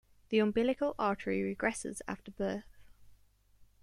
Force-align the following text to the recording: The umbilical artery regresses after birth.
The 0.29 0.39
umbilical 0.39 0.95
artery 0.97 1.41
regresses 1.43 2.01
after 2.07 2.31
birth. 2.31 2.75